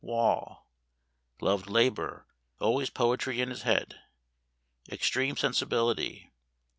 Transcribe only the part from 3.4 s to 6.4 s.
his head. _Extreme sensibility.